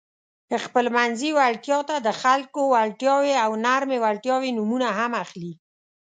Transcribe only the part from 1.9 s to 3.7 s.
د خلکو وړتیاوې او